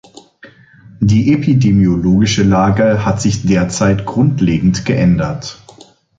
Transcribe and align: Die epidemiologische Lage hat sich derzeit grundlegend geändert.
Die 0.99 1.31
epidemiologische 1.31 2.41
Lage 2.41 3.05
hat 3.05 3.21
sich 3.21 3.45
derzeit 3.45 4.03
grundlegend 4.07 4.83
geändert. 4.83 5.61